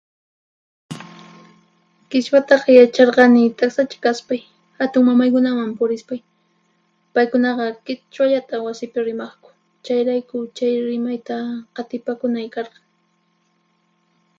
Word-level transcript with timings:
Qhichwata 2.11 2.55
yacharqani 2.79 3.43
taqsacha 3.59 3.97
kaspay 4.05 4.41
hatunmamaykunaman 4.77 5.71
purispay. 5.79 6.21
Paykunaqa 7.13 7.65
qhichwallata 7.85 8.55
wasipi 8.65 8.99
rimaqku, 9.07 9.49
chayrayku 9.85 10.37
chay 10.57 10.73
rimayta 10.87 11.35
qatipakunay 11.75 12.47
karqan. 12.55 12.83